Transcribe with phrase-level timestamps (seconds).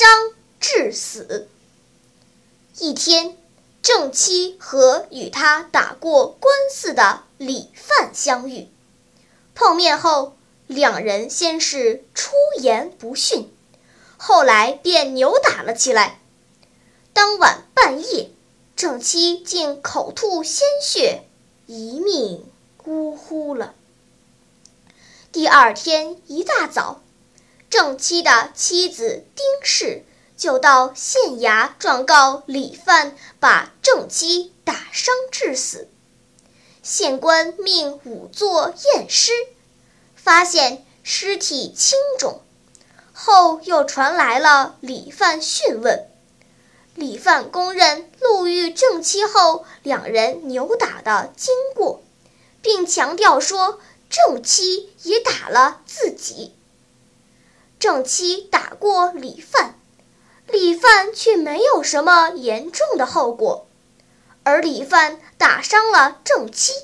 [0.00, 1.46] 伤致死。
[2.78, 3.36] 一天，
[3.82, 8.70] 郑七和与他打过官司的李范相遇。
[9.54, 12.32] 碰面后，两人先是出
[12.62, 13.52] 言不逊，
[14.16, 16.18] 后来便扭打了起来。
[17.12, 18.30] 当晚半夜，
[18.74, 21.24] 郑七竟口吐鲜血，
[21.66, 22.46] 一命
[22.86, 23.74] 呜呼了。
[25.30, 27.02] 第二天一大早，
[27.70, 30.04] 郑妻的妻子丁氏
[30.36, 35.88] 就到县衙状告李范把郑妻打伤致死。
[36.82, 39.30] 县官命仵作验尸，
[40.16, 42.40] 发现尸体轻重，
[43.12, 46.08] 后又传来了李范讯问。
[46.96, 52.02] 李范供认路遇郑妻后，两人扭打的经过，
[52.60, 56.56] 并强调说郑妻也打了自己。
[57.80, 59.80] 正妻打过李范，
[60.46, 63.66] 李范却没有什么严重的后果。
[64.42, 66.74] 而李范打伤了正妻，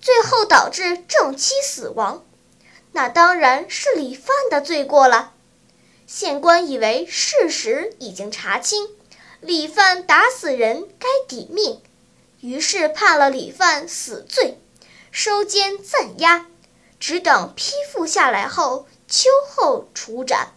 [0.00, 2.24] 最后导致正妻死亡，
[2.92, 5.32] 那当然是李范的罪过了。
[6.06, 8.88] 县官以为事实已经查清，
[9.40, 11.82] 李范打死人该抵命，
[12.40, 14.60] 于是判了李范死罪，
[15.10, 16.46] 收监暂押，
[17.00, 20.52] 只等批复下来后秋后处斩。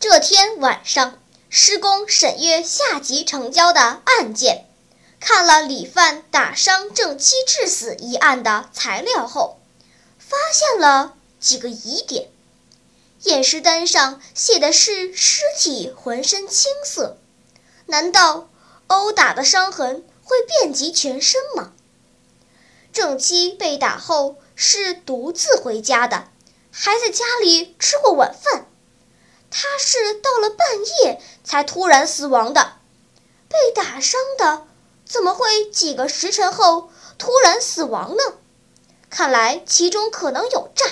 [0.00, 4.66] 这天晚上，施工审阅下级成交的案件。
[5.20, 9.60] 看了李范打伤郑七致死一案的材料后，
[10.18, 12.28] 发现了几个疑点。
[13.22, 17.18] 验尸单上写的是尸体浑身青色，
[17.86, 18.48] 难道
[18.88, 21.72] 殴打的伤痕会遍及全身吗？
[22.92, 26.28] 郑七被打后是独自回家的，
[26.72, 28.66] 还在家里吃过晚饭。
[29.50, 30.66] 他是到了半
[31.02, 32.74] 夜才突然死亡的，
[33.48, 34.66] 被打伤的。
[35.04, 38.22] 怎么会几个时辰后突然死亡呢？
[39.10, 40.86] 看来其中可能有诈，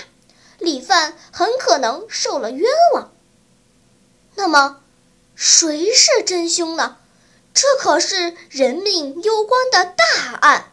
[0.58, 3.12] 李范很可能受了冤枉。
[4.34, 4.80] 那么，
[5.36, 6.96] 谁是真凶呢？
[7.54, 10.72] 这可是人命攸关的大案，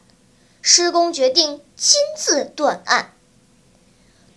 [0.63, 3.14] 施工决定亲自断案。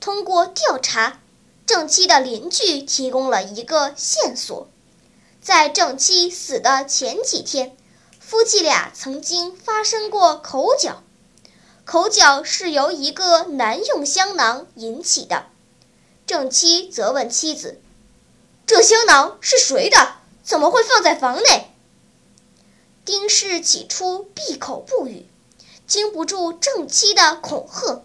[0.09, 1.21] 通过调查，
[1.67, 4.67] 郑七的邻居提供了一个线索，
[5.43, 7.77] 在郑七死的前几天。
[8.19, 11.03] 夫妻俩曾经发生过口角，
[11.85, 15.45] 口角是由一个男用香囊引起的。
[16.27, 17.79] 郑妻责问妻子
[18.67, 20.15] ：“这香囊是谁的？
[20.43, 21.71] 怎么会放在房内？”
[23.05, 25.29] 丁氏起初闭口不语，
[25.87, 28.03] 经不住郑妻的恐吓，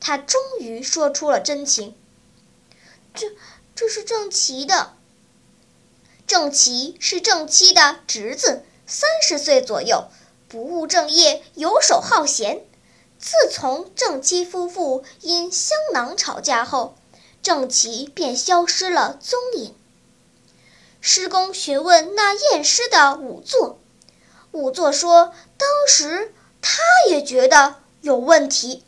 [0.00, 1.94] 他终于说出了真情
[3.14, 3.28] ：“这，
[3.74, 4.94] 这是郑琪的。
[6.26, 10.08] 郑琪是郑妻的侄子。”三十岁左右，
[10.48, 12.64] 不务正业，游手好闲。
[13.18, 16.96] 自从郑妻夫妇因香囊吵架后，
[17.42, 19.74] 郑琪便消失了踪影。
[21.02, 23.78] 施公询问那验尸的仵作，
[24.52, 26.32] 仵作说，当时
[26.62, 26.80] 他
[27.10, 28.84] 也觉得有问题，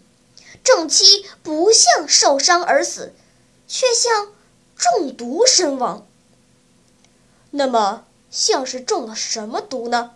[0.63, 3.13] 郑妻不像受伤而死，
[3.67, 4.33] 却像
[4.77, 6.07] 中毒身亡。
[7.51, 8.05] 那么？
[8.31, 10.15] 像是中了什么毒呢？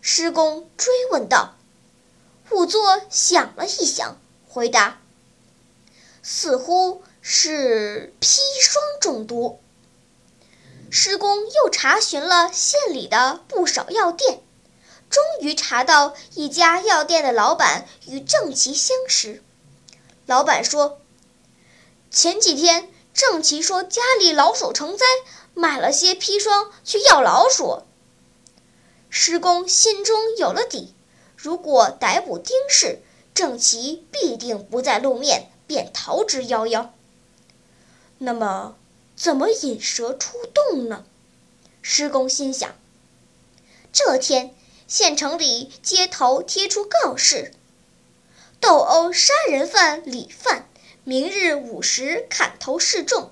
[0.00, 1.54] 施工追问道。
[2.50, 4.18] 仵作想了一想，
[4.48, 4.98] 回答
[6.20, 9.60] ：“似乎是砒霜中毒。”
[10.90, 14.42] 施工又查询了县里的不少药店，
[15.08, 19.44] 终于查到一家药店的老板与郑琪相识。
[20.28, 21.00] 老板说
[22.12, 25.04] ：“前几天郑奇说家里老鼠成灾。”
[25.54, 27.82] 买了些砒霜去药老鼠。
[29.10, 30.94] 施工心中有了底，
[31.36, 33.00] 如果逮捕丁氏，
[33.34, 36.90] 郑奇必定不再露面，便逃之夭夭。
[38.18, 38.76] 那么，
[39.16, 41.04] 怎么引蛇出洞呢？
[41.82, 42.72] 施工心想。
[43.92, 44.54] 这天，
[44.86, 47.52] 县城里街头贴出告示：
[48.60, 50.68] 斗殴杀人犯李范，
[51.04, 53.30] 明日午时砍头示众。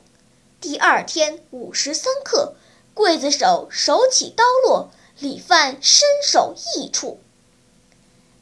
[0.61, 2.55] 第二天午时三刻，
[2.95, 7.19] 刽子手手起刀落，李范身首异处。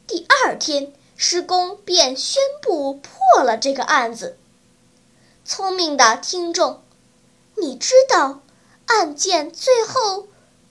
[0.05, 4.37] 第二天，施公便宣布破了这个案子。
[5.43, 6.83] 聪明的听众，
[7.55, 8.41] 你知道
[8.85, 10.27] 案件最后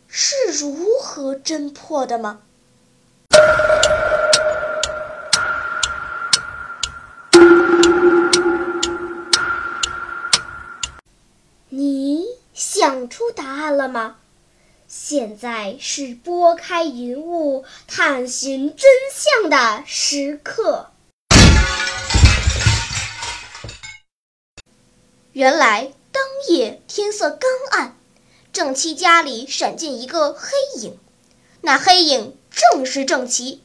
[0.07, 2.44] 是如何侦破的吗？
[11.77, 14.19] 你想出答案了吗？
[14.87, 20.93] 现在是拨开云雾探寻真相的时刻。
[25.33, 27.99] 原来当夜天色刚暗，
[28.53, 30.97] 郑七家里闪进一个黑影，
[31.61, 33.61] 那黑影正是郑奇。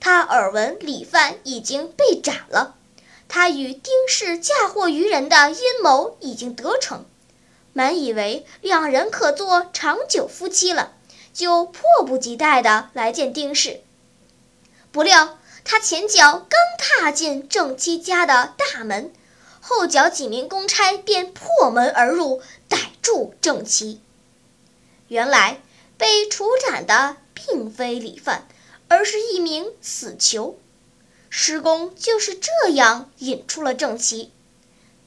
[0.00, 2.76] 他耳闻李范已经被斩了，
[3.28, 7.04] 他与丁氏嫁祸于人的阴谋已经得逞。
[7.74, 10.92] 满以为两人可做长久夫妻了，
[11.32, 13.80] 就迫不及待地来见丁氏。
[14.92, 19.12] 不料他前脚刚踏进郑七家的大门，
[19.60, 24.00] 后脚几名公差便破门而入，逮住郑妻。
[25.08, 25.60] 原来
[25.98, 28.46] 被处斩的并非李范，
[28.86, 30.56] 而是一名死囚。
[31.28, 34.30] 施公就是这样引出了郑奇。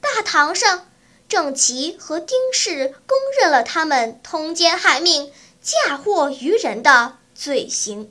[0.02, 0.84] 大堂上。
[1.28, 5.30] 郑琦和丁氏公认了他们通奸害命、
[5.60, 8.10] 嫁祸于人的罪行。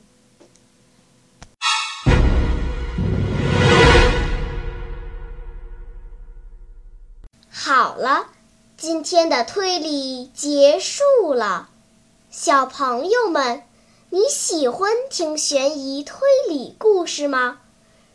[7.50, 8.28] 好了，
[8.78, 11.70] 今天的推理结束了。
[12.30, 13.64] 小朋友们，
[14.12, 17.62] 你喜欢听悬疑推理故事吗？